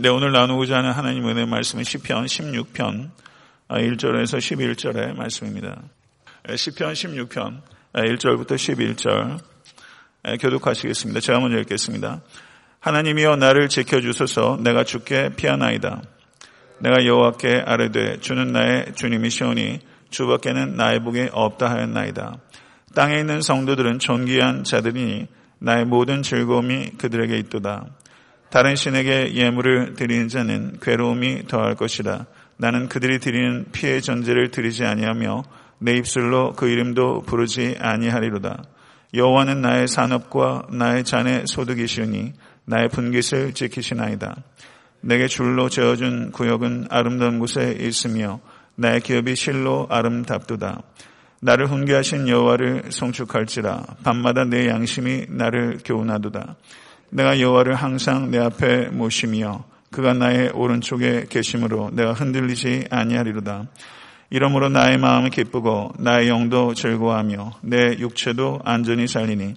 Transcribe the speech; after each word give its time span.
네, 0.00 0.08
오늘 0.10 0.30
나누고자 0.30 0.76
하는 0.76 0.92
하나님 0.92 1.28
은혜 1.28 1.44
말씀은 1.44 1.82
시편 1.82 2.26
16편 2.26 3.10
1절에서 3.68 4.38
11절의 4.38 5.16
말씀입니다. 5.16 5.82
시편 6.54 6.92
16편 6.92 7.62
1절부터 7.94 8.52
11절 8.52 9.40
교독하시겠습니다. 10.40 11.18
제가 11.18 11.40
먼저 11.40 11.58
읽겠습니다. 11.58 12.20
하나님이여 12.78 13.36
나를 13.36 13.68
지켜주소서 13.68 14.58
내가 14.62 14.84
죽게 14.84 15.30
피하나이다. 15.34 16.02
내가 16.78 17.04
여호와께 17.04 17.64
아뢰되 17.66 18.20
주는 18.20 18.52
나의 18.52 18.92
주님이시오니 18.94 19.80
주밖에는 20.10 20.76
나의 20.76 21.02
복이 21.02 21.30
없다 21.32 21.70
하였나이다. 21.70 22.36
땅에 22.94 23.18
있는 23.18 23.42
성도들은 23.42 23.98
존귀한 23.98 24.62
자들이니 24.62 25.26
나의 25.58 25.86
모든 25.86 26.22
즐거움이 26.22 26.90
그들에게 26.98 27.36
있도다. 27.38 27.86
다른 28.50 28.76
신에게 28.76 29.34
예물을 29.34 29.94
드리는 29.94 30.28
자는 30.28 30.78
괴로움이 30.80 31.46
더할 31.48 31.74
것이다. 31.74 32.26
나는 32.56 32.88
그들이 32.88 33.18
드리는 33.18 33.66
피해 33.72 34.00
전제를 34.00 34.50
드리지 34.50 34.84
아니하며 34.84 35.42
내 35.80 35.92
입술로 35.92 36.54
그 36.54 36.68
이름도 36.68 37.22
부르지 37.22 37.76
아니하리로다. 37.78 38.62
여호와는 39.14 39.60
나의 39.60 39.86
산업과 39.86 40.68
나의 40.70 41.04
잔의 41.04 41.44
소득이시오니 41.46 42.32
나의 42.64 42.88
분깃을 42.88 43.52
지키시나이다. 43.54 44.36
내게 45.00 45.28
줄로 45.28 45.68
재어준 45.68 46.32
구역은 46.32 46.88
아름다운 46.90 47.38
곳에 47.38 47.76
있으며 47.78 48.40
나의 48.74 49.00
기업이 49.00 49.36
실로 49.36 49.86
아름답도다. 49.90 50.82
나를 51.40 51.66
훈계하신 51.66 52.28
여호와를 52.28 52.84
송축할지라 52.90 53.84
밤마다 54.02 54.44
내 54.44 54.68
양심이 54.68 55.26
나를 55.28 55.78
교훈하도다. 55.84 56.56
내가 57.10 57.40
여호와를 57.40 57.74
항상 57.74 58.30
내 58.30 58.38
앞에 58.38 58.88
모시며 58.88 59.64
그가 59.90 60.12
나의 60.12 60.50
오른쪽에 60.50 61.26
계심으로 61.28 61.90
내가 61.92 62.12
흔들리지 62.12 62.86
아니하리로다. 62.90 63.68
이러므로 64.30 64.68
나의 64.68 64.98
마음이 64.98 65.30
기쁘고 65.30 65.94
나의 65.98 66.28
영도 66.28 66.74
즐거워하며 66.74 67.60
내 67.62 67.96
육체도 67.98 68.60
안전히 68.64 69.08
살리니 69.08 69.54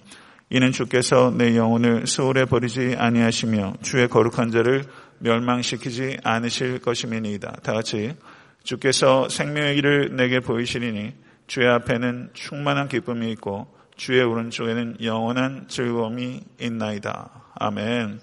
이는 0.50 0.72
주께서 0.72 1.32
내 1.32 1.56
영혼을 1.56 2.08
소홀에 2.08 2.46
버리지 2.46 2.96
아니하시며 2.98 3.76
주의 3.82 4.08
거룩한 4.08 4.52
자를 4.52 4.84
멸망시키지 5.20 6.18
않으실 6.24 6.80
것임이니이다. 6.80 7.58
다 7.64 7.74
같이 7.74 8.16
주께서 8.64 9.28
생명의 9.30 9.76
길을 9.76 10.16
내게 10.16 10.40
보이시리니 10.40 11.14
주의 11.48 11.68
앞에는 11.68 12.30
충만한 12.34 12.88
기쁨이 12.88 13.32
있고 13.34 13.68
주의 13.96 14.22
오른쪽에는 14.22 14.98
영원한 15.04 15.68
즐거움이 15.68 16.42
있나이다. 16.60 17.30
아멘. 17.56 18.20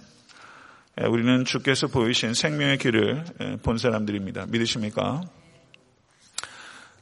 예, 1.01 1.07
우리는 1.07 1.45
주께서 1.45 1.87
보이신 1.87 2.35
생명의 2.35 2.79
길을 2.79 3.25
예, 3.41 3.57
본 3.63 3.79
사람들입니다. 3.79 4.47
믿으십니까? 4.49 5.23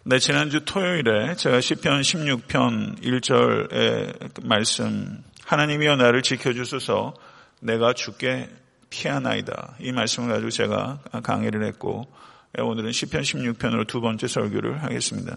네, 0.05 0.19
지난주 0.19 0.64
토요일에 0.64 1.34
제가 1.34 1.61
시편 1.61 2.03
16편 2.03 3.03
1절의 3.03 4.47
말씀 4.47 5.23
하나님이여 5.45 5.97
나를 5.97 6.23
지켜주소서 6.23 7.14
내가 7.61 7.92
주께 7.92 8.48
피하나이다. 8.91 9.77
이 9.80 9.92
말씀을 9.92 10.28
가지고 10.28 10.51
제가 10.51 11.01
강의를 11.23 11.64
했고 11.64 12.06
예, 12.58 12.62
오늘은 12.62 12.92
시편 12.92 13.23
16편으로 13.23 13.86
두 13.86 14.01
번째 14.01 14.27
설교를 14.27 14.83
하겠습니다. 14.83 15.36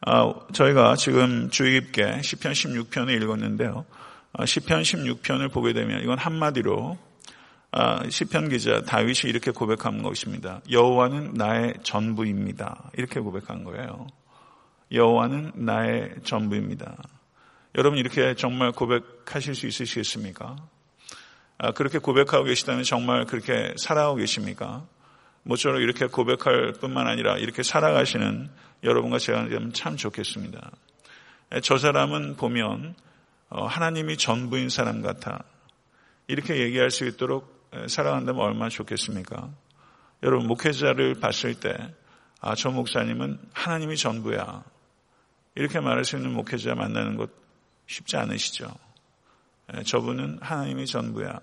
아, 0.00 0.32
저희가 0.52 0.94
지금 0.94 1.50
주의 1.50 1.80
깊게 1.80 2.22
시편 2.22 2.52
16편을 2.52 3.20
읽었는데요. 3.22 3.84
아, 4.32 4.46
시편 4.46 4.82
16편을 4.82 5.50
보게 5.52 5.72
되면 5.72 6.02
이건 6.02 6.18
한마디로 6.18 6.96
아, 7.72 8.08
시편 8.08 8.48
기자 8.48 8.82
다윗이 8.82 9.22
이렇게 9.24 9.50
고백한 9.50 10.02
것입니다. 10.02 10.60
여호와는 10.70 11.34
나의 11.34 11.74
전부입니다. 11.82 12.92
이렇게 12.96 13.18
고백한 13.18 13.64
거예요. 13.64 14.06
여호와는 14.92 15.52
나의 15.56 16.14
전부입니다. 16.22 16.96
여러분 17.74 17.98
이렇게 17.98 18.34
정말 18.34 18.72
고백하실 18.72 19.54
수 19.54 19.66
있으시겠습니까? 19.66 20.56
그렇게 21.74 21.98
고백하고 21.98 22.44
계시다면 22.44 22.84
정말 22.84 23.26
그렇게 23.26 23.74
살아가고 23.76 24.16
계십니까? 24.16 24.86
모쪼록 25.48 25.80
이렇게 25.80 26.06
고백할 26.06 26.74
뿐만 26.78 27.06
아니라 27.06 27.38
이렇게 27.38 27.62
살아가시는 27.62 28.50
여러분과 28.84 29.18
제가 29.18 29.48
되면 29.48 29.72
참 29.72 29.96
좋겠습니다. 29.96 30.70
저 31.62 31.78
사람은 31.78 32.36
보면 32.36 32.94
어, 33.48 33.64
하나님이 33.64 34.18
전부인 34.18 34.68
사람 34.68 35.00
같아. 35.00 35.42
이렇게 36.26 36.58
얘기할 36.58 36.90
수 36.90 37.06
있도록 37.06 37.66
살아간다면 37.88 38.42
얼마나 38.42 38.68
좋겠습니까? 38.68 39.48
여러분, 40.22 40.46
목회자를 40.48 41.14
봤을 41.14 41.54
때, 41.54 41.74
아, 42.42 42.54
저 42.54 42.70
목사님은 42.70 43.38
하나님이 43.54 43.96
전부야. 43.96 44.64
이렇게 45.54 45.80
말할 45.80 46.04
수 46.04 46.16
있는 46.16 46.34
목회자 46.34 46.74
만나는 46.74 47.16
것 47.16 47.30
쉽지 47.86 48.18
않으시죠? 48.18 48.70
저분은 49.86 50.40
하나님이 50.42 50.84
전부야. 50.84 51.40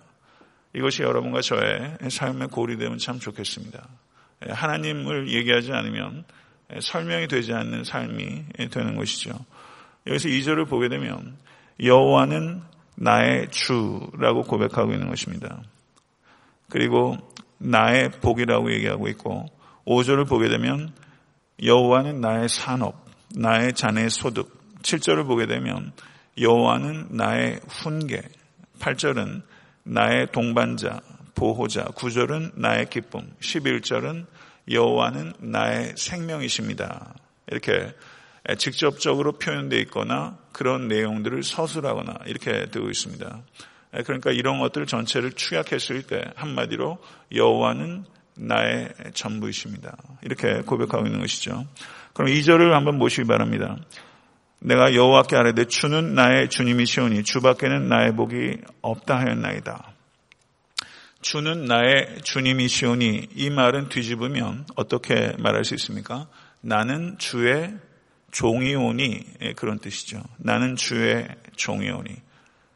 이것이 0.76 1.04
여러분과 1.04 1.42
저의 1.42 1.98
삶의 2.10 2.50
고리 2.50 2.78
되면 2.78 2.98
참 2.98 3.20
좋겠습니다. 3.20 3.88
하나님을 4.50 5.30
얘기하지 5.30 5.72
않으면 5.72 6.26
설명이 6.82 7.28
되지 7.28 7.54
않는 7.54 7.84
삶이 7.84 8.46
되는 8.72 8.96
것이죠. 8.96 9.32
여기서 10.08 10.28
2절을 10.30 10.68
보게 10.68 10.90
되면 10.90 11.38
여호와는 11.82 12.62
나의 12.96 13.48
주라고 13.52 14.44
고백하고 14.44 14.92
있는 14.92 15.10
것입니다. 15.10 15.62
그리고 16.70 17.18
나의 17.58 18.12
복이라고 18.12 18.72
얘기하고 18.74 19.08
있고 19.10 19.46
5절을 19.86 20.28
보게 20.28 20.50
되면 20.50 20.94
여호와는 21.64 22.20
나의 22.22 22.50
산업, 22.50 23.06
나의 23.36 23.74
자네 23.74 24.10
소득. 24.10 24.54
7절을 24.82 25.26
보게 25.26 25.48
되면 25.48 25.94
여호와는 26.40 27.08
나의 27.12 27.60
훈계. 27.68 28.22
8절은 28.80 29.42
나의 29.88 30.28
동반자, 30.32 31.00
보호자. 31.36 31.86
9절은 31.86 32.54
나의 32.56 32.90
기쁨. 32.90 33.30
11절은 33.40 34.26
여호와는 34.72 35.34
나의 35.40 35.94
생명이십니다. 35.96 37.14
이렇게 37.52 37.94
직접적으로 38.58 39.34
표현되어 39.34 39.80
있거나 39.82 40.40
그런 40.52 40.88
내용들을 40.88 41.44
서술하거나 41.44 42.22
이렇게 42.26 42.66
되고 42.66 42.90
있습니다. 42.90 43.42
그러니까 44.06 44.32
이런 44.32 44.60
것들 44.60 44.88
전체를 44.88 45.34
추약했을 45.34 46.02
때 46.04 46.24
한마디로 46.36 46.98
여호와는 47.34 48.06
나의 48.38 48.90
전부이십니다. 49.14 49.98
이렇게 50.24 50.62
고백하고 50.62 51.06
있는 51.06 51.20
것이죠. 51.20 51.66
그럼 52.14 52.32
2절을 52.32 52.72
한번 52.72 52.98
보시기 52.98 53.28
바랍니다. 53.28 53.78
내가 54.60 54.94
여호와께 54.94 55.36
아뢰되 55.36 55.66
주는 55.66 56.16
나의 56.16 56.50
주님이시오니 56.50 57.24
주밖에는 57.24 57.88
나의 57.88 58.16
복이 58.16 58.58
없다 58.82 59.18
하였나이다. 59.18 59.94
주는 61.22 61.66
나의 61.66 62.22
주님이시오니 62.24 63.30
이 63.36 63.50
말은 63.50 63.90
뒤집으면 63.90 64.66
어떻게 64.76 65.34
말할 65.40 65.66
수 65.66 65.74
있습니까? 65.76 66.28
나는 66.62 67.18
주의 67.18 67.74
종이오니 68.32 69.20
예, 69.42 69.54
그런 69.54 69.80
뜻이죠. 69.80 70.22
나는 70.38 70.76
주의 70.76 71.28
종이오니 71.56 72.10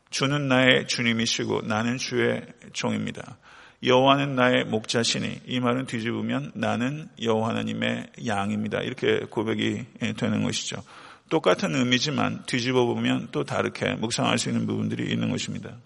주는 0.09 0.47
나의 0.47 0.87
주님이시고 0.87 1.61
나는 1.63 1.97
주의 1.97 2.41
종입니다. 2.73 3.37
여호와는 3.83 4.35
나의 4.35 4.65
목자시니 4.65 5.41
이 5.45 5.59
말은 5.59 5.85
뒤집으면 5.85 6.51
나는 6.55 7.07
여호와 7.21 7.49
하나님의 7.49 8.07
양입니다. 8.25 8.79
이렇게 8.79 9.19
고백이 9.29 9.85
예, 10.01 10.13
되는 10.13 10.43
것이죠. 10.43 10.81
똑같은 11.29 11.75
의미지만 11.75 12.43
뒤집어 12.45 12.85
보면 12.85 13.29
또 13.31 13.43
다르게 13.43 13.93
묵상할 13.95 14.37
수 14.37 14.49
있는 14.49 14.65
부분들이 14.65 15.11
있는 15.11 15.29
것입니다. 15.29 15.77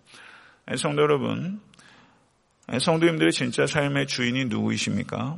예, 0.72 0.78
성도 0.78 1.02
여러분, 1.02 1.60
성도님들의 2.80 3.34
진짜 3.34 3.68
삶의 3.68 4.08
주인이 4.08 4.46
누구이십니까? 4.46 5.36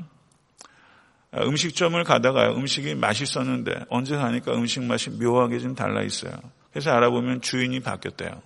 음식점을 1.38 2.02
가다가 2.04 2.54
음식이 2.56 2.96
맛있었는데 2.96 3.86
언제 3.90 4.16
가니까 4.16 4.54
음식 4.54 4.84
맛이 4.84 5.10
묘하게 5.10 5.60
좀 5.60 5.75
달라 5.75 6.02
있어요. 6.04 6.31
그래서 6.72 6.92
알아보면 6.92 7.42
주인이 7.42 7.80
바뀌었대요. 7.81 8.42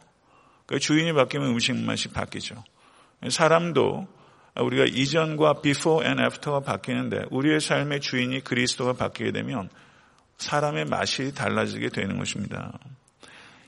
그 0.65 0.79
주인이 0.79 1.13
바뀌면 1.13 1.49
음식 1.49 1.75
맛이 1.75 2.09
바뀌죠. 2.09 2.63
사람도 3.27 4.07
우리가 4.55 4.85
이전과 4.85 5.61
before 5.61 6.05
and 6.05 6.21
after가 6.21 6.61
바뀌는데 6.61 7.25
우리의 7.31 7.59
삶의 7.59 8.01
주인이 8.01 8.43
그리스도가 8.43 8.93
바뀌게 8.93 9.31
되면 9.33 9.69
사람의 10.39 10.85
맛이 10.85 11.33
달라지게 11.33 11.89
되는 11.89 12.17
것입니다. 12.17 12.77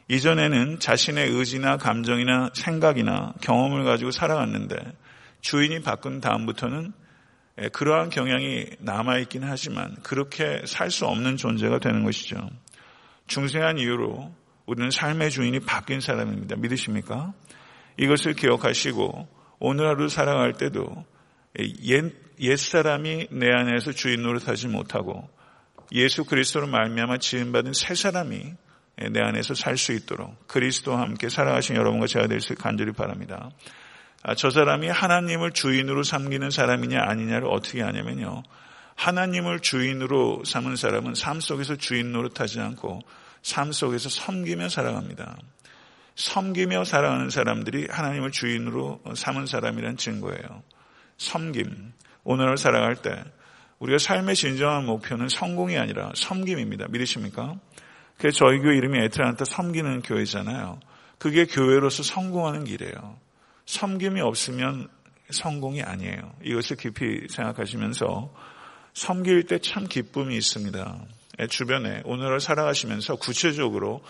이전에는 0.07 0.79
자신의 0.79 1.29
의지나 1.29 1.77
감정이나 1.77 2.49
생각이나 2.53 3.33
경험을 3.41 3.85
가지고 3.85 4.11
살아갔는데 4.11 4.75
주인이 5.41 5.81
바꾼 5.81 6.19
다음부터는 6.19 6.93
그러한 7.73 8.09
경향이 8.09 8.65
남아있긴 8.79 9.43
하지만 9.43 9.95
그렇게 10.03 10.63
살 10.65 10.89
수 10.89 11.05
없는 11.05 11.37
존재가 11.37 11.79
되는 11.79 12.03
것이죠. 12.03 12.37
중생한 13.27 13.77
이유로 13.77 14.33
우리는 14.65 14.89
삶의 14.89 15.31
주인이 15.31 15.59
바뀐 15.61 16.01
사람입니다. 16.01 16.55
믿으십니까? 16.55 17.33
이것을 17.97 18.33
기억하시고 18.33 19.27
오늘 19.59 19.87
하루 19.87 20.09
살아갈 20.09 20.53
때도 20.53 21.05
옛, 21.83 22.13
옛사람이 22.39 23.27
내 23.31 23.47
안에서 23.51 23.91
주인 23.91 24.23
노릇하지 24.23 24.67
못하고 24.67 25.29
예수 25.91 26.23
그리스도로 26.23 26.67
말미암아 26.67 27.17
지음받은 27.17 27.73
새 27.73 27.95
사람이 27.95 28.53
내 29.11 29.19
안에서 29.19 29.53
살 29.55 29.77
수 29.77 29.93
있도록 29.93 30.47
그리스도와 30.47 31.01
함께 31.01 31.29
살아가신 31.29 31.75
여러분과 31.75 32.07
제가 32.07 32.27
될 32.27 32.39
수 32.41 32.55
간절히 32.55 32.91
바랍니다. 32.91 33.49
아, 34.23 34.35
저 34.35 34.51
사람이 34.51 34.87
하나님을 34.87 35.51
주인으로 35.51 36.03
삼기는 36.03 36.51
사람이냐 36.51 37.01
아니냐를 37.01 37.47
어떻게 37.47 37.81
하냐면요. 37.81 38.43
하나님을 38.95 39.61
주인으로 39.61 40.43
삼은 40.45 40.75
사람은 40.75 41.15
삶 41.15 41.39
속에서 41.39 41.75
주인 41.75 42.11
노릇하지 42.11 42.59
않고 42.59 43.01
삶 43.41 43.71
속에서 43.71 44.09
섬기며 44.09 44.69
살아갑니다. 44.69 45.37
섬기며 46.15 46.83
살아가는 46.83 47.29
사람들이 47.31 47.87
하나님을 47.89 48.31
주인으로 48.31 49.01
삼은 49.15 49.47
사람이란 49.47 49.97
증거예요. 49.97 50.61
섬김. 51.17 51.93
오늘을 52.23 52.57
살아갈 52.57 52.95
때 52.97 53.23
우리가 53.81 53.97
삶의 53.97 54.35
진정한 54.35 54.85
목표는 54.85 55.27
성공이 55.27 55.75
아니라 55.75 56.11
섬김입니다. 56.15 56.87
믿으십니까? 56.89 57.55
그래서 58.17 58.37
저희 58.45 58.59
교회 58.59 58.77
이름이 58.77 58.99
에트란타 59.05 59.43
섬기는 59.45 60.03
교회잖아요. 60.03 60.79
그게 61.17 61.45
교회로서 61.45 62.03
성공하는 62.03 62.63
길이에요. 62.63 63.17
섬김이 63.65 64.21
없으면 64.21 64.87
성공이 65.31 65.81
아니에요. 65.81 66.31
이것을 66.43 66.77
깊이 66.77 67.27
생각하시면서 67.27 68.31
섬길 68.93 69.47
때 69.47 69.57
참 69.57 69.87
기쁨이 69.87 70.37
있습니다. 70.37 70.99
주변에 71.49 72.03
오늘을 72.05 72.39
살아가시면서 72.39 73.15
구체적으로 73.15 74.03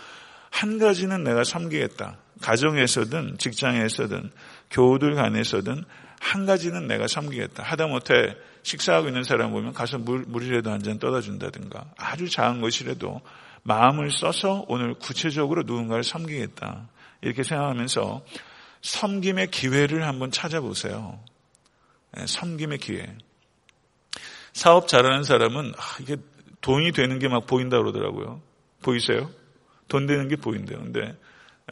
한 0.50 0.80
가지는 0.80 1.24
내가 1.24 1.46
섬기겠다. 1.46 2.18
가정에서든 2.42 3.38
직장에서든 3.38 4.32
교우들 4.70 5.16
간에서든 5.16 5.86
한 6.20 6.46
가지는 6.46 6.88
내가 6.88 7.08
섬기겠다. 7.08 7.64
하다못해 7.64 8.36
식사하고 8.64 9.08
있는 9.08 9.24
사람 9.24 9.52
보면 9.52 9.74
가서 9.74 9.98
물, 9.98 10.24
물이라도 10.28 10.70
한 10.72 10.82
잔 10.84 11.00
떠다 11.00 11.22
준다든가 11.22 11.94
아주 11.98 12.30
작은 12.30 12.62
것이라도 12.62 13.22
마음을 13.64 14.12
써서 14.12 14.66
오늘 14.68 14.94
구체적으로 14.96 15.64
누군가를 15.64 16.04
섬기겠다. 16.04 16.90
이렇게 17.22 17.44
생각하면서 17.44 18.26
섬김의 18.82 19.52
기회를 19.52 20.08
한번 20.08 20.32
찾아보세요. 20.32 21.20
네, 22.14 22.26
섬김의 22.28 22.80
기회. 22.80 23.16
사업 24.54 24.88
잘하는 24.88 25.24
사람은 25.24 25.74
아, 25.78 25.82
이게 26.02 26.18
돈이 26.62 26.92
되는 26.92 27.20
게 27.20 27.28
막 27.28 27.46
보인다 27.48 27.78
그러더라고요. 27.78 28.42
보이세요? 28.84 29.30
돈 29.88 30.08
되는 30.08 30.28
게 30.28 30.36
보인대요. 30.36 30.80
근데 30.80 31.16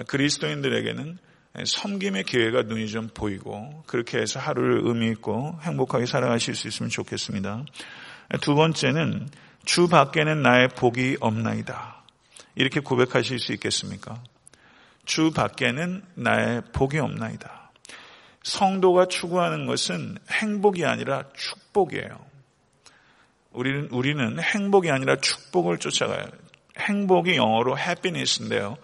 그리스도인들에게는 0.08 1.18
섬김의 1.64 2.24
기회가 2.26 2.62
눈이 2.64 2.88
좀 2.90 3.10
보이고 3.14 3.84
그렇게 3.88 4.20
해서 4.20 4.40
하루를 4.40 4.82
의미 4.84 5.10
있고 5.12 5.58
행복하게 5.62 6.06
살아가실 6.06 6.56
수 6.56 6.68
있으면 6.68 6.90
좋겠습니다. 6.90 7.66
두 8.42 8.56
번째는 8.56 9.30
주 9.66 9.88
밖에는 9.88 10.42
나의 10.42 10.70
복이 10.70 11.18
없나이다. 11.20 12.04
이렇게 12.56 12.80
고백하실 12.80 13.40
수 13.40 13.54
있겠습니까? 13.54 14.22
주 15.06 15.32
밖에는 15.32 16.04
나의 16.16 16.62
복이 16.72 17.00
없나이다. 17.00 17.72
성도가 18.44 19.08
추구하는 19.08 19.66
것은 19.66 20.18
행복이 20.32 20.86
아니라 20.86 21.24
축복이에요. 21.36 22.26
우리는, 23.52 23.90
우리는 23.92 24.40
행복이 24.40 24.90
아니라 24.92 25.16
축복을 25.18 25.80
쫓아가요. 25.80 26.28
행복이 26.78 27.36
영어로 27.36 27.78
happiness인데요. 27.78 28.78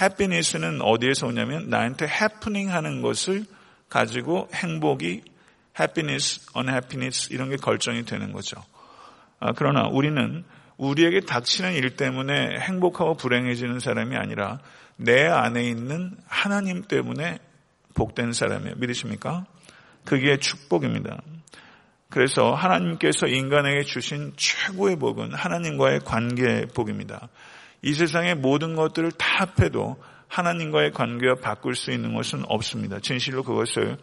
Happiness는 0.00 0.80
어디에서 0.80 1.26
오냐면 1.26 1.68
나한테 1.68 2.06
happening 2.06 2.70
하는 2.72 3.02
것을 3.02 3.44
가지고 3.88 4.48
행복이 4.54 5.22
happiness, 5.78 6.46
unhappiness 6.56 7.32
이런 7.32 7.50
게 7.50 7.56
결정이 7.56 8.04
되는 8.04 8.32
거죠. 8.32 8.62
아, 9.38 9.52
그러나 9.52 9.88
우리는 9.88 10.44
우리에게 10.76 11.20
닥치는 11.20 11.74
일 11.74 11.96
때문에 11.96 12.58
행복하고 12.60 13.14
불행해지는 13.14 13.80
사람이 13.80 14.16
아니라 14.16 14.60
내 14.96 15.26
안에 15.26 15.64
있는 15.64 16.16
하나님 16.26 16.82
때문에 16.82 17.38
복된 17.94 18.32
사람이에요. 18.32 18.76
믿으십니까? 18.76 19.44
그게 20.04 20.38
축복입니다. 20.38 21.20
그래서 22.08 22.52
하나님께서 22.54 23.26
인간에게 23.26 23.84
주신 23.84 24.32
최고의 24.36 24.96
복은 24.96 25.34
하나님과의 25.34 26.00
관계의 26.00 26.66
복입니다. 26.74 27.28
이 27.82 27.94
세상의 27.94 28.36
모든 28.36 28.76
것들을 28.76 29.12
다 29.12 29.44
합해도 29.44 29.96
하나님과의 30.28 30.92
관계와 30.92 31.36
바꿀 31.36 31.74
수 31.74 31.90
있는 31.90 32.14
것은 32.14 32.44
없습니다. 32.46 33.00
진실로 33.00 33.42
그것을 33.42 33.96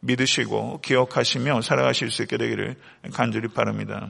믿으시고 0.00 0.80
기억하시며 0.80 1.60
살아가실 1.60 2.10
수 2.10 2.22
있게 2.22 2.36
되기를 2.36 2.76
간절히 3.12 3.48
바랍니다. 3.48 4.06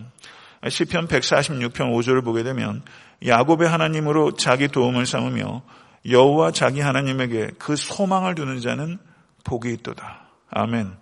시편 0.69 1.09
146편 1.09 1.93
5절을 1.93 2.25
보게 2.25 2.43
되면 2.43 2.83
야곱의 3.27 3.69
하나님으로 3.69 4.35
자기 4.35 4.69
도움을 4.69 5.07
삼으며 5.07 5.63
여호와 6.09 6.53
자기 6.53 6.81
하나님에게 6.81 7.51
그 7.59 7.77
소망을 7.77 8.35
두는 8.35 8.61
자는 8.61 8.99
복이 9.45 9.73
있도다. 9.75 10.29
아멘. 10.51 10.93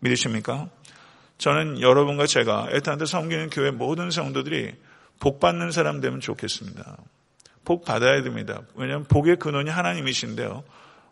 믿으십니까? 0.00 0.68
저는 1.38 1.80
여러분과 1.80 2.26
제가 2.26 2.68
애타한테 2.70 3.06
섬기는 3.06 3.50
교회 3.50 3.70
모든 3.70 4.10
성도들이 4.10 4.72
복 5.20 5.40
받는 5.40 5.70
사람 5.70 6.00
되면 6.00 6.20
좋겠습니다. 6.20 6.96
복 7.64 7.84
받아야 7.84 8.22
됩니다. 8.22 8.62
왜냐하면 8.74 9.04
복의 9.04 9.36
근원이 9.36 9.70
하나님이신데요. 9.70 10.64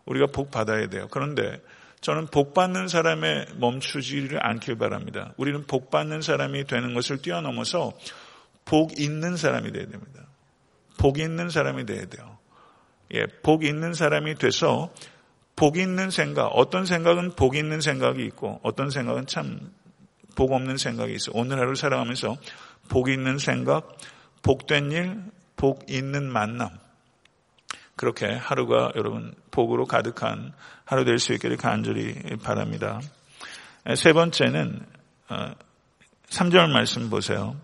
우리가 0.05 0.27
복 0.27 0.51
받아야 0.51 0.87
돼요. 0.87 1.07
그런데 1.11 1.61
저는 2.01 2.27
복 2.27 2.53
받는 2.53 2.87
사람에 2.87 3.45
멈추지를 3.57 4.45
않길 4.45 4.77
바랍니다. 4.77 5.33
우리는 5.37 5.65
복 5.65 5.89
받는 5.89 6.21
사람이 6.21 6.65
되는 6.65 6.93
것을 6.93 7.21
뛰어넘어서 7.21 7.93
복 8.65 8.99
있는 8.99 9.37
사람이 9.37 9.71
돼야 9.71 9.85
됩니다. 9.87 10.21
복 10.97 11.19
있는 11.19 11.49
사람이 11.49 11.85
돼야 11.85 12.05
돼요. 12.05 12.37
예, 13.13 13.25
복 13.41 13.63
있는 13.63 13.93
사람이 13.93 14.35
돼서 14.35 14.93
복 15.55 15.77
있는 15.77 16.09
생각, 16.09 16.47
어떤 16.47 16.85
생각은 16.85 17.35
복 17.35 17.55
있는 17.55 17.79
생각이 17.79 18.25
있고 18.25 18.59
어떤 18.63 18.89
생각은 18.89 19.27
참 19.27 19.71
복 20.35 20.51
없는 20.51 20.77
생각이 20.77 21.13
있어. 21.13 21.31
오늘 21.33 21.59
하루 21.59 21.75
살아가면서 21.75 22.37
복 22.89 23.09
있는 23.09 23.37
생각, 23.37 23.97
복된 24.41 24.91
일, 24.91 25.17
복 25.63 25.89
있는 25.89 26.29
만남. 26.29 26.77
그렇게 27.95 28.25
하루가 28.25 28.91
여러분 28.97 29.33
복으로 29.49 29.85
가득한 29.85 30.51
하루 30.83 31.05
될 31.05 31.19
수 31.19 31.31
있기를 31.31 31.55
간절히 31.55 32.15
바랍니다. 32.43 32.99
세 33.95 34.11
번째는 34.11 34.81
3절 36.27 36.65
어, 36.65 36.67
말씀 36.67 37.09
보세요. 37.09 37.55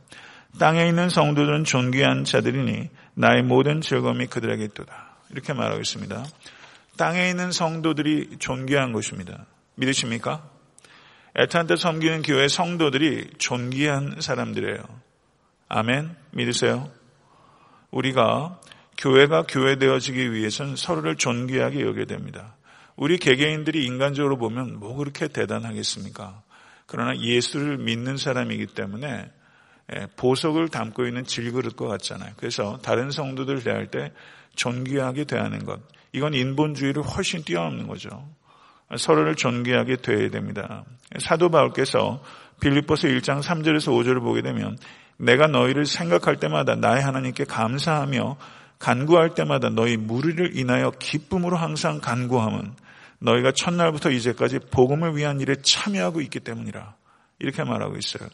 땅에 0.57 0.87
있는 0.87 1.09
성도들은 1.09 1.65
존귀한 1.65 2.23
자들이니 2.23 2.89
나의 3.15 3.43
모든 3.43 3.81
즐거움이 3.81 4.27
그들에게 4.27 4.63
있도다. 4.63 5.17
이렇게 5.31 5.51
말하고 5.51 5.81
있습니다. 5.81 6.23
땅에 6.95 7.29
있는 7.29 7.51
성도들이 7.51 8.37
존귀한 8.39 8.93
것입니다. 8.93 9.45
믿으십니까? 9.75 10.49
애타한테 11.37 11.75
섬기는 11.75 12.21
교회 12.21 12.47
성도들이 12.47 13.31
존귀한 13.39 14.21
사람들이에요. 14.21 14.83
아멘? 15.67 16.15
믿으세요? 16.31 16.97
우리가 17.91 18.59
교회가 18.97 19.43
교회되어지기 19.43 20.33
위해서는 20.33 20.75
서로를 20.75 21.15
존귀하게 21.15 21.81
여겨야 21.81 22.05
됩니다. 22.05 22.55
우리 22.95 23.17
개개인들이 23.17 23.85
인간적으로 23.85 24.37
보면 24.37 24.79
뭐 24.79 24.95
그렇게 24.95 25.27
대단하겠습니까? 25.27 26.41
그러나 26.85 27.17
예수를 27.17 27.77
믿는 27.77 28.17
사람이기 28.17 28.67
때문에 28.67 29.31
예, 29.95 30.07
보석을 30.17 30.67
담고 30.69 31.05
있는 31.07 31.23
질그릇과 31.23 31.87
같잖아요. 31.87 32.33
그래서 32.37 32.77
다른 32.83 33.09
성도들 33.09 33.63
대할 33.63 33.87
때 33.87 34.11
존귀하게 34.55 35.23
대하는 35.23 35.65
것. 35.65 35.79
이건 36.11 36.33
인본주의를 36.33 37.01
훨씬 37.01 37.43
뛰어넘는 37.43 37.87
거죠. 37.87 38.27
서로를 38.97 39.35
존귀하게 39.35 39.97
대해야 39.97 40.29
됩니다. 40.29 40.83
사도 41.19 41.49
바울께서 41.49 42.23
빌립보서 42.59 43.07
1장 43.07 43.41
3절에서 43.41 43.93
5절을 43.93 44.21
보게 44.21 44.41
되면 44.41 44.77
내가 45.19 45.47
너희를 45.47 45.85
생각할 45.85 46.37
때마다 46.37 46.75
나의 46.75 47.03
하나님께 47.03 47.43
감사하며 47.43 48.37
간구할 48.79 49.35
때마다 49.35 49.69
너희 49.69 49.97
무리를 49.97 50.57
인하여 50.57 50.91
기쁨으로 50.91 51.57
항상 51.57 51.99
간구함은 51.99 52.73
너희가 53.19 53.51
첫날부터 53.51 54.11
이제까지 54.11 54.59
복음을 54.71 55.17
위한 55.17 55.41
일에 55.41 55.55
참여하고 55.61 56.21
있기 56.21 56.39
때문이라. 56.39 56.95
이렇게 57.39 57.63
말하고 57.63 57.97
있어요. 57.97 58.29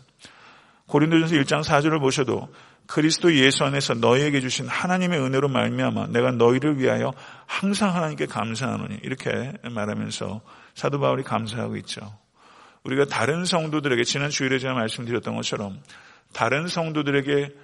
고린도전서 0.88 1.36
1장 1.36 1.64
4절을 1.64 2.00
보셔도 2.00 2.48
그리스도 2.86 3.34
예수 3.34 3.64
안에서 3.64 3.96
너희에게 3.96 4.40
주신 4.40 4.68
하나님의 4.68 5.20
은혜로 5.20 5.48
말미암아 5.48 6.08
내가 6.08 6.32
너희를 6.32 6.78
위하여 6.78 7.14
항상 7.48 7.96
하나님께 7.96 8.28
감사하노니 8.28 9.00
이렇게 9.02 9.54
말하면서 9.64 10.42
사도 10.76 11.00
바울이 11.00 11.24
감사하고 11.24 11.78
있죠. 11.78 12.02
우리가 12.84 13.06
다른 13.06 13.46
성도들에게 13.46 14.04
지난 14.04 14.30
주일에 14.30 14.60
제가 14.60 14.76
말씀드렸던 14.76 15.36
것처럼 15.36 15.80
다른 16.36 16.68
성도들에게 16.68 17.56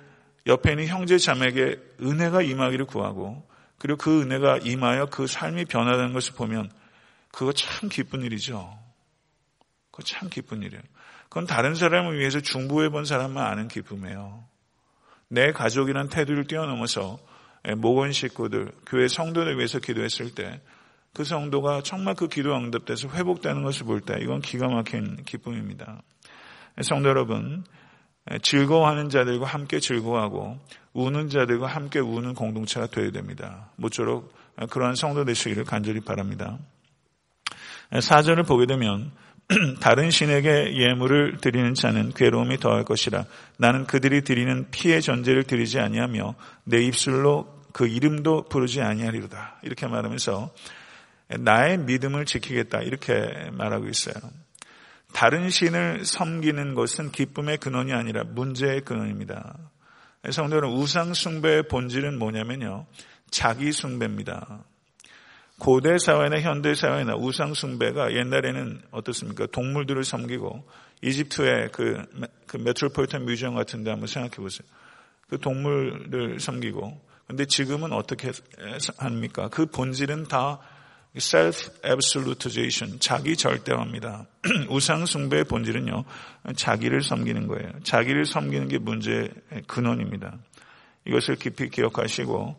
옆에 0.47 0.71
있는 0.71 0.87
형제 0.87 1.17
자매에게 1.17 1.77
은혜가 2.01 2.41
임하기를 2.41 2.85
구하고 2.85 3.45
그리고 3.77 3.97
그 3.97 4.21
은혜가 4.21 4.59
임하여 4.63 5.07
그 5.07 5.27
삶이 5.27 5.65
변화되는 5.65 6.13
것을 6.13 6.35
보면 6.35 6.71
그거 7.33 7.51
참 7.51 7.89
기쁜 7.89 8.21
일이죠. 8.21 8.79
그거 9.91 10.03
참 10.03 10.29
기쁜 10.29 10.63
일이에요. 10.63 10.81
그건 11.23 11.45
다른 11.47 11.75
사람을 11.75 12.17
위해서 12.17 12.39
중보해 12.39 12.89
본 12.89 13.03
사람만 13.03 13.45
아는 13.45 13.67
기쁨이에요. 13.67 14.45
내 15.27 15.51
가족이란 15.51 16.07
태도를 16.07 16.45
뛰어넘어서 16.45 17.19
모건 17.77 18.13
식구들, 18.13 18.71
교회 18.85 19.09
성도를 19.09 19.57
위해서 19.57 19.79
기도했을 19.79 20.33
때 20.33 20.61
그 21.13 21.25
성도가 21.25 21.81
정말 21.83 22.15
그 22.15 22.27
기도 22.27 22.55
응답돼서 22.55 23.09
회복되는 23.09 23.63
것을 23.63 23.85
볼 23.85 24.01
때 24.01 24.17
이건 24.21 24.39
기가 24.39 24.67
막힌 24.67 25.17
기쁨입니다. 25.25 26.01
성도 26.81 27.09
여러분, 27.09 27.65
즐거워하는 28.41 29.09
자들과 29.09 29.45
함께 29.45 29.79
즐거워하고 29.79 30.59
우는 30.93 31.29
자들과 31.29 31.67
함께 31.67 31.99
우는 31.99 32.33
공동체가 32.33 32.87
되어야 32.87 33.11
됩니다. 33.11 33.69
모쪼록 33.77 34.33
그러한 34.69 34.95
성도 34.95 35.25
되시기를 35.25 35.63
간절히 35.63 36.01
바랍니다. 36.01 36.57
사절을 37.99 38.43
보게 38.43 38.65
되면 38.65 39.11
다른 39.81 40.11
신에게 40.11 40.77
예물을 40.77 41.37
드리는 41.41 41.73
자는 41.73 42.11
괴로움이 42.13 42.57
더할 42.57 42.85
것이라 42.85 43.25
나는 43.57 43.85
그들이 43.85 44.23
드리는 44.23 44.69
피의 44.71 45.01
전제를 45.01 45.43
드리지 45.43 45.79
아니하며 45.79 46.35
내 46.63 46.81
입술로 46.81 47.61
그 47.73 47.87
이름도 47.87 48.43
부르지 48.43 48.81
아니하리로다 48.81 49.59
이렇게 49.63 49.87
말하면서 49.87 50.53
나의 51.39 51.79
믿음을 51.79 52.25
지키겠다 52.25 52.81
이렇게 52.81 53.49
말하고 53.51 53.87
있어요. 53.87 54.15
다른 55.13 55.49
신을 55.49 56.05
섬기는 56.05 56.73
것은 56.73 57.11
기쁨의 57.11 57.57
근원이 57.57 57.93
아니라 57.93 58.23
문제의 58.23 58.81
근원입니다. 58.81 59.57
성도 60.31 60.57
여러분 60.57 60.77
우상 60.77 61.13
숭배의 61.13 61.67
본질은 61.67 62.17
뭐냐면요 62.19 62.85
자기 63.29 63.71
숭배입니다. 63.71 64.63
고대 65.57 65.97
사회나 65.97 66.41
현대 66.41 66.73
사회나 66.73 67.15
우상 67.15 67.53
숭배가 67.53 68.13
옛날에는 68.13 68.81
어떻습니까? 68.91 69.45
동물들을 69.47 70.03
섬기고 70.03 70.67
이집트의 71.03 71.69
그, 71.71 72.03
그 72.47 72.57
메트로폴리탄 72.57 73.25
뮤지엄 73.25 73.55
같은 73.55 73.83
데 73.83 73.91
한번 73.91 74.07
생각해 74.07 74.35
보세요. 74.37 74.67
그 75.29 75.39
동물을 75.39 76.39
섬기고 76.39 77.11
근데 77.27 77.45
지금은 77.45 77.93
어떻게 77.93 78.31
합니까? 78.97 79.47
그 79.49 79.65
본질은 79.65 80.27
다 80.27 80.59
self 81.17 81.69
absolutization, 81.85 82.99
자기 82.99 83.35
절대화입니다. 83.35 84.27
우상 84.69 85.05
숭배의 85.05 85.43
본질은요, 85.45 86.03
자기를 86.55 87.01
섬기는 87.01 87.47
거예요. 87.47 87.71
자기를 87.83 88.25
섬기는 88.25 88.67
게 88.69 88.77
문제의 88.77 89.29
근원입니다. 89.67 90.37
이것을 91.05 91.35
깊이 91.35 91.69
기억하시고 91.69 92.55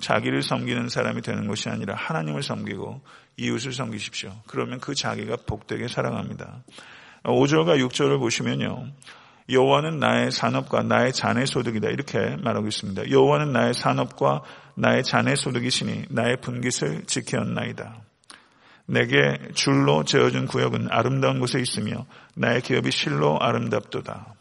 자기를 0.00 0.42
섬기는 0.42 0.88
사람이 0.88 1.22
되는 1.22 1.46
것이 1.46 1.68
아니라 1.68 1.94
하나님을 1.94 2.42
섬기고 2.42 3.00
이웃을 3.36 3.72
섬기십시오. 3.72 4.34
그러면 4.46 4.80
그 4.80 4.94
자기가 4.94 5.36
복되게 5.46 5.88
살아갑니다. 5.88 6.64
5절과 7.24 7.78
6절을 7.88 8.18
보시면요. 8.18 8.92
여호와는 9.48 9.98
나의 9.98 10.30
산업과 10.30 10.82
나의 10.84 11.12
자네 11.12 11.44
소득이다 11.44 11.88
이렇게 11.88 12.36
말하고 12.42 12.66
있습니다. 12.66 13.10
여호와는 13.10 13.52
나의 13.52 13.74
산업과 13.74 14.42
나의 14.74 15.04
자네 15.04 15.36
소득이시니 15.36 16.06
나의 16.08 16.38
분깃을 16.40 17.04
지켰나이다. 17.06 17.96
내게 18.86 19.38
줄로 19.54 20.04
재어준 20.04 20.46
구역은 20.46 20.88
아름다운 20.90 21.40
곳에 21.40 21.60
있으며 21.60 22.06
나의 22.34 22.62
기업이 22.62 22.90
실로 22.90 23.38
아름답도다. 23.40 24.34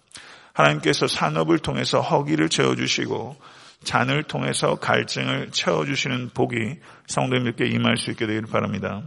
하나님께서 0.53 1.07
산업을 1.07 1.59
통해서 1.59 1.99
허기를 2.01 2.49
채워주시고 2.49 3.35
잔을 3.83 4.23
통해서 4.23 4.75
갈증을 4.75 5.51
채워주시는 5.51 6.29
복이 6.33 6.79
성도님들께 7.07 7.65
임할 7.67 7.97
수 7.97 8.11
있게 8.11 8.25
되기를 8.25 8.47
바랍니다. 8.49 9.01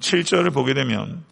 7절을 0.00 0.52
보게 0.52 0.74
되면 0.74 1.24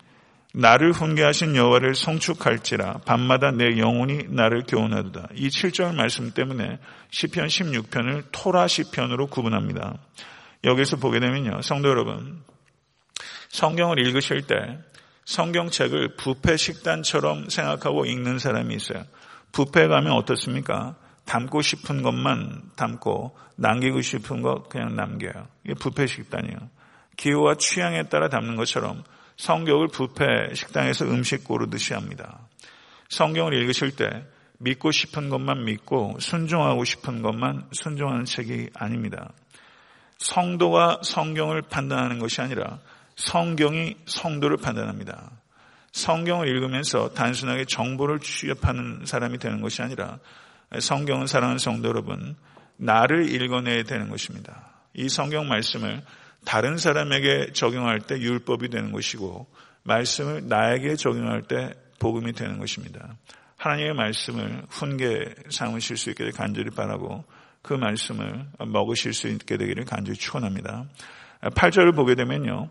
나를 0.56 0.92
훈계하신 0.92 1.56
여호와를 1.56 1.96
성축할지라 1.96 3.00
밤마다 3.04 3.50
내 3.50 3.76
영혼이 3.76 4.28
나를 4.28 4.62
교훈하도다. 4.68 5.30
이 5.34 5.48
7절 5.48 5.96
말씀 5.96 6.30
때문에 6.30 6.78
시편 7.10 7.48
16편을 7.48 8.26
토라 8.30 8.68
시편으로 8.68 9.26
구분합니다. 9.26 9.98
여기서 10.62 10.96
보게 10.98 11.18
되면요. 11.18 11.60
성도 11.62 11.88
여러분 11.88 12.44
성경을 13.48 13.98
읽으실 13.98 14.46
때 14.46 14.54
성경책을 15.24 16.14
부패 16.16 16.56
식단처럼 16.56 17.48
생각하고 17.48 18.04
읽는 18.04 18.38
사람이 18.38 18.76
있어요. 18.76 19.02
부패 19.50 19.88
가면 19.88 20.12
어떻습니까? 20.12 20.94
담고 21.24 21.62
싶은 21.62 22.02
것만 22.02 22.62
담고 22.76 23.36
남기고 23.56 24.02
싶은 24.02 24.42
것 24.42 24.68
그냥 24.68 24.94
남겨요. 24.94 25.48
이게 25.64 25.74
부패 25.74 26.06
식단이에요. 26.06 26.58
기호와 27.16 27.56
취향에 27.56 28.04
따라 28.04 28.28
담는 28.28 28.54
것처럼 28.54 29.02
성경을 29.36 29.88
부패 29.88 30.54
식당에서 30.54 31.06
음식 31.06 31.44
고르듯이 31.44 31.94
합니다. 31.94 32.40
성경을 33.08 33.54
읽으실 33.54 33.96
때 33.96 34.24
믿고 34.58 34.90
싶은 34.90 35.28
것만 35.28 35.64
믿고 35.64 36.16
순종하고 36.20 36.84
싶은 36.84 37.22
것만 37.22 37.68
순종하는 37.72 38.24
책이 38.24 38.70
아닙니다. 38.74 39.32
성도가 40.18 41.00
성경을 41.02 41.62
판단하는 41.62 42.18
것이 42.18 42.40
아니라 42.40 42.78
성경이 43.16 43.96
성도를 44.06 44.56
판단합니다. 44.56 45.30
성경을 45.92 46.48
읽으면서 46.48 47.10
단순하게 47.14 47.66
정보를 47.66 48.18
취업하는 48.20 49.04
사람이 49.04 49.38
되는 49.38 49.60
것이 49.60 49.82
아니라 49.82 50.18
성경은 50.80 51.26
사랑하는 51.26 51.58
성도 51.58 51.88
여러분, 51.88 52.36
나를 52.76 53.30
읽어내야 53.30 53.84
되는 53.84 54.08
것입니다. 54.08 54.72
이 54.94 55.08
성경 55.08 55.48
말씀을 55.48 56.02
다른 56.44 56.76
사람에게 56.76 57.52
적용할 57.52 58.00
때 58.00 58.18
율법이 58.18 58.68
되는 58.68 58.92
것이고, 58.92 59.46
말씀을 59.84 60.48
나에게 60.48 60.96
적용할 60.96 61.42
때 61.42 61.72
복음이 61.98 62.32
되는 62.32 62.58
것입니다. 62.58 63.16
하나님의 63.56 63.94
말씀을 63.94 64.62
훈계 64.68 65.34
삼으실 65.48 65.96
수 65.96 66.10
있게 66.10 66.30
간절히 66.30 66.70
바라고 66.70 67.24
그 67.62 67.72
말씀을 67.72 68.46
먹으실 68.66 69.14
수 69.14 69.28
있게 69.28 69.56
되기를 69.56 69.84
간절히 69.84 70.18
축원합니다. 70.18 70.84
8절을 71.40 71.94
보게 71.94 72.14
되면요. 72.14 72.68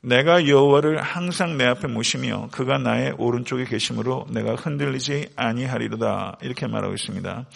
내가 0.00 0.46
여호와를 0.46 1.00
항상 1.00 1.56
내 1.56 1.64
앞에 1.64 1.88
모시며 1.88 2.48
그가 2.52 2.78
나의 2.78 3.14
오른쪽에 3.16 3.64
계심으로 3.64 4.26
내가 4.30 4.54
흔들리지 4.54 5.30
아니하리로다 5.36 6.38
이렇게 6.42 6.66
말하고 6.66 6.94
있습니다. 6.94 7.46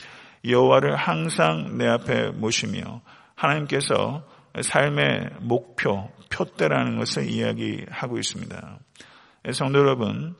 여호와를 0.46 0.96
항상 0.96 1.76
내 1.76 1.86
앞에 1.86 2.30
모시며 2.30 3.02
하나님께서 3.34 4.24
삶의 4.62 5.30
목표, 5.40 6.10
표대라는 6.30 6.98
것을 6.98 7.28
이야기하고 7.28 8.18
있습니다. 8.18 8.78
성도 9.52 9.78
여러분, 9.78 10.34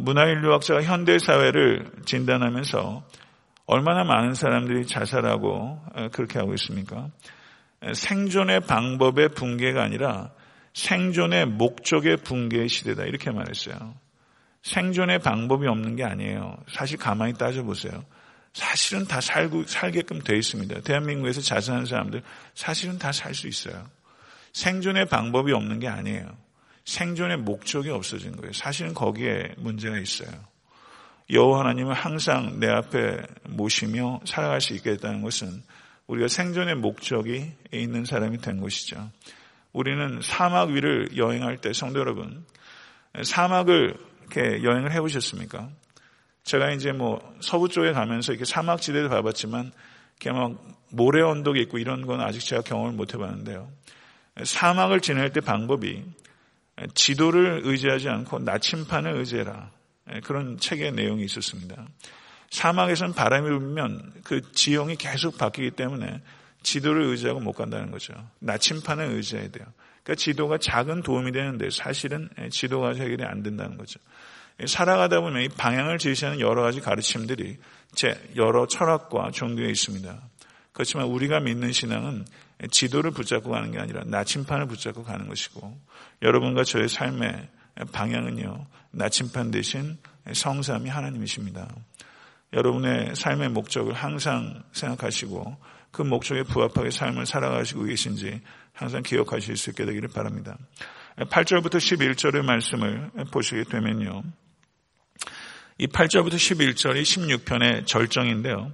문화인류학자가 0.00 0.82
현대 0.82 1.18
사회를 1.18 1.90
진단하면서 2.04 3.04
얼마나 3.66 4.04
많은 4.04 4.34
사람들이 4.34 4.86
자살하고 4.86 5.80
그렇게 6.12 6.38
하고 6.38 6.54
있습니까? 6.54 7.08
생존의 7.92 8.60
방법의 8.60 9.30
붕괴가 9.30 9.82
아니라 9.82 10.30
생존의 10.74 11.46
목적의 11.46 12.18
붕괴의 12.18 12.68
시대다. 12.68 13.04
이렇게 13.04 13.30
말했어요. 13.30 13.94
생존의 14.62 15.20
방법이 15.20 15.66
없는 15.66 15.96
게 15.96 16.04
아니에요. 16.04 16.56
사실 16.68 16.98
가만히 16.98 17.32
따져보세요. 17.34 18.04
사실은 18.52 19.06
다 19.06 19.20
살고, 19.20 19.64
살게끔 19.66 20.22
돼 20.22 20.36
있습니다. 20.36 20.80
대한민국에서 20.80 21.40
자살한 21.40 21.86
사람들 21.86 22.22
사실은 22.54 22.98
다 22.98 23.10
살 23.12 23.34
수 23.34 23.46
있어요. 23.46 23.86
생존의 24.52 25.06
방법이 25.06 25.52
없는 25.52 25.78
게 25.78 25.88
아니에요. 25.88 26.36
생존의 26.84 27.38
목적이 27.38 27.90
없어진 27.90 28.34
거예요. 28.36 28.52
사실은 28.52 28.94
거기에 28.94 29.54
문제가 29.58 29.98
있어요. 29.98 30.30
여호와 31.30 31.60
하나님은 31.60 31.94
항상 31.94 32.58
내 32.58 32.68
앞에 32.68 33.18
모시며 33.44 34.20
살아갈 34.24 34.60
수 34.60 34.74
있게 34.74 34.90
됐다는 34.92 35.22
것은 35.22 35.62
우리가 36.08 36.26
생존의 36.26 36.74
목적이 36.74 37.52
있는 37.70 38.04
사람이 38.04 38.38
된 38.38 38.60
것이죠. 38.60 39.12
우리는 39.72 40.20
사막 40.22 40.70
위를 40.70 41.16
여행할 41.16 41.58
때 41.58 41.72
성도 41.72 42.00
여러분 42.00 42.44
사막을 43.22 43.94
이렇게 44.22 44.64
여행을 44.64 44.92
해보셨습니까? 44.92 45.70
제가 46.44 46.72
이제 46.72 46.92
뭐 46.92 47.20
서부 47.40 47.68
쪽에 47.68 47.92
가면서 47.92 48.32
이렇게 48.32 48.44
사막 48.44 48.80
지대를 48.80 49.08
봐봤지만 49.08 49.72
이렇게 50.20 50.38
막 50.38 50.56
모래 50.90 51.22
언덕이 51.22 51.60
있고 51.62 51.78
이런 51.78 52.06
건 52.06 52.20
아직 52.20 52.40
제가 52.40 52.62
경험을 52.62 52.92
못 52.92 53.14
해봤는데요. 53.14 53.70
사막을 54.42 55.00
지낼 55.00 55.32
때 55.32 55.40
방법이 55.40 56.04
지도를 56.94 57.62
의지하지 57.64 58.08
않고 58.08 58.40
나침판을 58.40 59.16
의지해라. 59.16 59.70
그런 60.24 60.58
책의 60.58 60.92
내용이 60.92 61.24
있었습니다. 61.24 61.86
사막에서는 62.50 63.14
바람이 63.14 63.48
불면 63.48 64.12
그 64.24 64.40
지형이 64.52 64.96
계속 64.96 65.38
바뀌기 65.38 65.72
때문에 65.72 66.20
지도를 66.62 67.04
의지하고 67.04 67.40
못 67.40 67.52
간다는 67.52 67.90
거죠. 67.90 68.12
나침판을 68.40 69.04
의지해야 69.12 69.50
돼요. 69.50 69.66
그러니까 70.02 70.14
지도가 70.16 70.58
작은 70.58 71.02
도움이 71.02 71.32
되는데 71.32 71.70
사실은 71.70 72.28
지도가 72.50 72.94
해결이 72.94 73.22
안 73.24 73.42
된다는 73.42 73.76
거죠. 73.76 74.00
살아가다 74.66 75.20
보면 75.20 75.42
이 75.42 75.48
방향을 75.48 75.98
제시하는 75.98 76.40
여러 76.40 76.62
가지 76.62 76.80
가르침들이 76.80 77.58
제 77.94 78.20
여러 78.36 78.66
철학과 78.66 79.30
종교에 79.30 79.70
있습니다. 79.70 80.20
그렇지만 80.72 81.06
우리가 81.06 81.40
믿는 81.40 81.72
신앙은 81.72 82.24
지도를 82.70 83.10
붙잡고 83.10 83.50
가는 83.50 83.70
게 83.70 83.78
아니라 83.78 84.02
나침판을 84.06 84.66
붙잡고 84.66 85.04
가는 85.04 85.28
것이고 85.28 85.78
여러분과 86.22 86.64
저의 86.64 86.88
삶의 86.88 87.48
방향은요 87.92 88.66
나침판 88.92 89.50
대신 89.50 89.98
성삼이 90.32 90.88
하나님이십니다. 90.88 91.68
여러분의 92.52 93.14
삶의 93.14 93.50
목적을 93.50 93.94
항상 93.94 94.62
생각하시고 94.72 95.56
그 95.90 96.02
목적에 96.02 96.42
부합하게 96.42 96.90
삶을 96.90 97.26
살아가시고 97.26 97.84
계신지 97.84 98.40
항상 98.72 99.02
기억하실 99.02 99.56
수 99.56 99.70
있게 99.70 99.84
되기를 99.84 100.08
바랍니다. 100.08 100.56
8절부터 101.16 101.76
11절의 101.76 102.42
말씀을 102.42 103.10
보시게 103.32 103.64
되면요. 103.64 104.22
이 105.80 105.86
8절부터 105.86 106.34
11절이 106.34 107.00
16편의 107.00 107.86
절정인데요. 107.86 108.70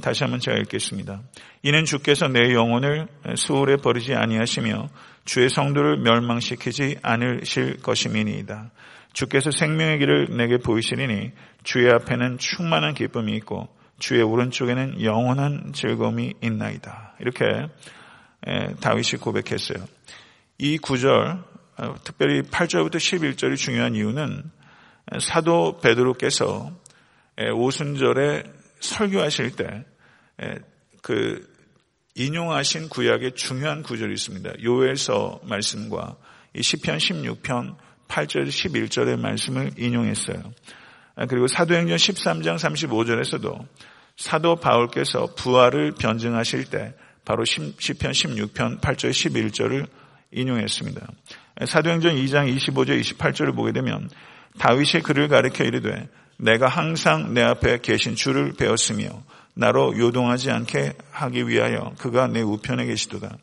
다시 0.00 0.22
한번 0.22 0.38
제가 0.38 0.56
읽겠습니다. 0.58 1.20
이는 1.64 1.84
주께서 1.84 2.28
내 2.28 2.54
영혼을 2.54 3.08
수월에 3.34 3.78
버리지 3.78 4.14
아니하시며 4.14 4.88
주의 5.24 5.48
성도를 5.48 5.98
멸망시키지 5.98 6.98
않으실 7.02 7.82
것임이니이다. 7.82 8.70
주께서 9.12 9.50
생명의 9.50 9.98
길을 9.98 10.36
내게 10.36 10.58
보이시리니 10.58 11.32
주의 11.64 11.90
앞에는 11.90 12.38
충만한 12.38 12.94
기쁨이 12.94 13.34
있고 13.38 13.68
주의 13.98 14.22
오른쪽에는 14.22 15.02
영원한 15.02 15.72
즐거움이 15.72 16.34
있나이다. 16.40 17.16
이렇게 17.18 17.46
다윗이 18.80 19.20
고백했어요. 19.20 19.84
이 20.58 20.78
구절, 20.78 21.36
어, 21.78 21.94
특별히 22.04 22.42
8절부터 22.42 22.94
11절이 22.94 23.56
중요한 23.56 23.96
이유는 23.96 24.44
사도 25.18 25.78
베드로께서 25.78 26.72
오순절에 27.54 28.44
설교하실 28.80 29.56
때 29.56 29.84
그 31.04 31.46
인용하신 32.14 32.88
구약의 32.88 33.32
중요한 33.32 33.82
구절이 33.82 34.14
있습니다. 34.14 34.62
요엘서 34.62 35.40
말씀과 35.44 36.16
이 36.54 36.62
시편 36.62 36.98
16편 36.98 37.76
8절 38.08 38.48
11절의 38.48 39.18
말씀을 39.18 39.72
인용했어요. 39.76 40.42
아, 41.16 41.26
그리고 41.26 41.46
사도행전 41.46 41.96
13장 41.96 42.56
35절에서도 42.56 43.66
사도 44.16 44.56
바울께서 44.56 45.34
부활을 45.34 45.92
변증하실 45.92 46.70
때 46.70 46.94
바로 47.24 47.44
시편 47.44 48.12
16편 48.12 48.80
8절 48.80 49.10
11절을 49.10 49.86
인용했습니다. 50.30 51.06
사도행전 51.66 52.16
2장 52.16 52.54
25절 52.56 53.00
28절을 53.00 53.54
보게 53.54 53.72
되면 53.72 54.08
다윗의 54.58 55.02
글을 55.02 55.28
가리켜 55.28 55.64
이르되 55.64 56.08
내가 56.38 56.68
항상 56.68 57.34
내 57.34 57.42
앞에 57.42 57.78
계신 57.78 58.14
주를 58.14 58.52
배웠으며 58.52 59.22
나로 59.54 59.96
요동하지 59.96 60.50
않게 60.50 60.94
하기 61.10 61.48
위하여 61.48 61.92
그가 61.98 62.26
내 62.26 62.40
우편에 62.40 62.86
계시도다. 62.86 63.36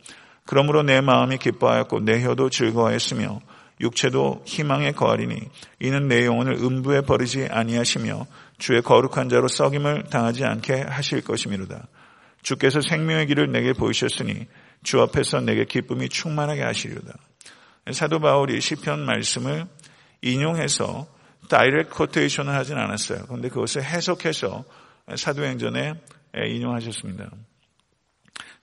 그러므로 0.46 0.84
내 0.84 1.02
마음이 1.02 1.38
기뻐하였고 1.38 2.02
내 2.02 2.24
혀도 2.24 2.50
즐거워했으며 2.50 3.40
육체도 3.80 4.44
희망에 4.46 4.92
거하리니 4.92 5.40
이는 5.80 6.08
내 6.08 6.26
영혼을 6.26 6.54
음부에 6.54 7.02
버리지 7.02 7.48
아니하시며 7.50 8.28
주의 8.58 8.82
거룩한 8.82 9.30
자로 9.30 9.48
썩임을 9.48 10.04
당하지 10.10 10.46
않게 10.46 10.82
하실 10.82 11.22
것이미로다. 11.22 11.88
주께서 12.44 12.82
생명의 12.82 13.28
길을 13.28 13.52
내게 13.52 13.74
보이셨으니 13.74 14.48
주 14.84 15.02
앞에서 15.02 15.42
내게 15.42 15.66
기쁨이 15.66 16.10
충만하게 16.10 16.64
하시리로다. 16.64 17.14
사도 17.92 18.20
바울이 18.20 18.62
시편 18.62 19.00
말씀을 19.06 19.66
인용해서 20.22 21.08
다이렉트 21.50 21.90
코테이션을 21.90 22.54
하진 22.54 22.78
않았어요. 22.78 23.26
그런데 23.26 23.50
그것을 23.50 23.84
해석해서 23.84 24.64
사도행전에 25.16 25.96
인용하셨습니다. 26.48 27.30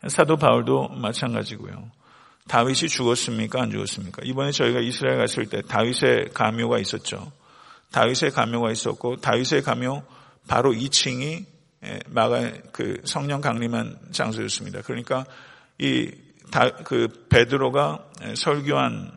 사도 0.07 0.37
바울도 0.37 0.89
마찬가지고요. 0.89 1.91
다윗이 2.47 2.89
죽었습니까? 2.89 3.61
안 3.61 3.71
죽었습니까? 3.71 4.23
이번에 4.25 4.53
저희가 4.53 4.81
이스라엘 4.81 5.19
갔을 5.19 5.47
때 5.47 5.61
다윗의 5.61 6.31
가묘가 6.33 6.79
있었죠. 6.79 7.33
다윗의 7.93 8.31
가묘가 8.31 8.71
있었고 8.71 9.17
다윗의 9.17 9.63
가묘 9.63 10.03
바로 10.47 10.73
2층이 10.73 11.45
마가 12.07 12.53
그 12.73 13.03
성령 13.05 13.41
강림한 13.41 13.99
장소였습니다. 14.13 14.83
그러니까 14.83 15.27
이그 15.79 17.27
베드로가 17.29 18.07
설교한 18.35 19.13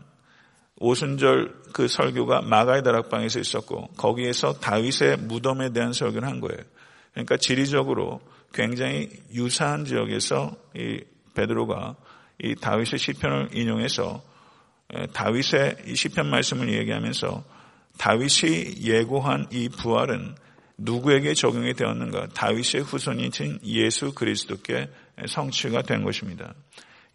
오순절 0.78 1.61
그 1.74 1.88
설교가 1.88 2.42
마가의 2.42 2.84
다락방에서 2.84 3.40
있었고 3.40 3.88
거기에서 3.98 4.54
다윗의 4.54 5.18
무덤에 5.18 5.72
대한 5.72 5.94
설교를 5.94 6.28
한 6.28 6.40
거예요. 6.40 6.60
그러니까 7.14 7.38
지리적으로 7.38 8.22
굉장히 8.54 9.10
유사한 9.34 9.86
지역에서 9.86 10.56
이 10.76 11.00
베드로가 11.34 11.96
이 12.44 12.56
다윗의 12.56 13.00
시편을 13.00 13.50
인용해서 13.54 14.22
다윗의 15.14 15.78
이 15.88 15.96
시편 15.96 16.30
말씀을 16.30 16.74
얘기하면서 16.74 17.44
다윗이 17.98 18.82
예고한 18.82 19.48
이 19.52 19.70
부활은 19.70 20.36
누구에게 20.78 21.34
적용이 21.34 21.74
되었는가? 21.74 22.28
다윗의 22.34 22.82
후손이신 22.82 23.60
예수 23.66 24.14
그리스도께 24.14 24.90
성취가 25.28 25.84
된 25.84 26.04
것입니다. 26.04 26.54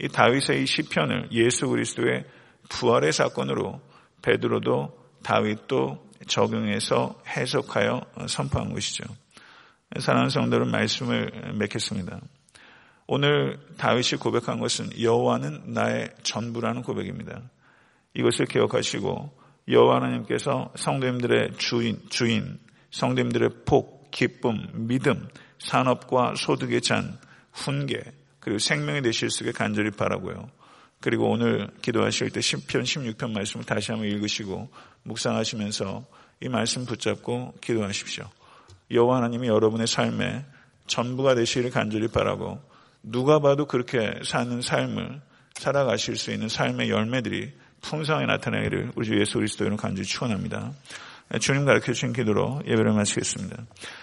이 0.00 0.08
다윗의 0.08 0.62
이 0.62 0.66
시편을 0.66 1.28
예수 1.32 1.66
그리스도의 1.68 2.24
부활의 2.68 3.12
사건으로 3.12 3.80
베드로도 4.26 4.92
다윗도 5.22 6.04
적용해서 6.26 7.22
해석하여 7.28 8.00
선포한 8.26 8.72
것이죠. 8.72 9.04
사랑하는 10.00 10.30
성도는 10.30 10.70
말씀을 10.70 11.52
맺겠습니다. 11.54 12.20
오늘 13.06 13.60
다윗이 13.78 14.18
고백한 14.18 14.58
것은 14.58 15.00
여호와는 15.00 15.72
나의 15.72 16.10
전부라는 16.24 16.82
고백입니다. 16.82 17.40
이것을 18.14 18.46
기억하시고 18.46 19.46
여호와 19.68 19.96
하나님께서 19.96 20.72
성도님들의 20.74 21.52
주인, 21.58 22.00
주인, 22.08 22.58
성도님들의 22.90 23.50
복, 23.64 24.10
기쁨, 24.10 24.66
믿음, 24.88 25.28
산업과 25.58 26.34
소득의 26.36 26.80
잔, 26.80 27.18
훈계, 27.52 28.02
그리고 28.40 28.58
생명이 28.58 29.02
되실 29.02 29.30
수 29.30 29.44
있게 29.44 29.52
간절히 29.52 29.90
바라고요. 29.92 30.50
그리고 31.00 31.30
오늘 31.30 31.68
기도하실 31.82 32.30
때 32.30 32.40
10편, 32.40 32.82
16편 32.82 33.32
말씀을 33.32 33.64
다시 33.64 33.92
한번 33.92 34.08
읽으시고 34.08 34.68
묵상하시면서 35.04 36.04
이 36.40 36.48
말씀 36.48 36.84
붙잡고 36.84 37.54
기도하십시오. 37.60 38.28
여호와 38.90 39.18
하나님이 39.18 39.48
여러분의 39.48 39.86
삶에 39.86 40.44
전부가 40.86 41.34
되시기를 41.34 41.70
간절히 41.70 42.08
바라고 42.08 42.60
누가 43.02 43.38
봐도 43.40 43.66
그렇게 43.66 44.20
사는 44.24 44.60
삶을 44.60 45.20
살아가실 45.54 46.16
수 46.16 46.32
있는 46.32 46.48
삶의 46.48 46.90
열매들이 46.90 47.52
풍성하게 47.80 48.26
나타나기를 48.26 48.92
우리 48.94 49.06
주 49.06 49.18
예수 49.20 49.34
그리스도 49.34 49.64
이름 49.64 49.76
간절히 49.76 50.06
축원합니다. 50.06 50.72
주님 51.40 51.64
가르쳐 51.64 51.92
주신 51.92 52.12
기도로 52.12 52.62
예배를 52.66 52.92
마치겠습니다. 52.92 53.64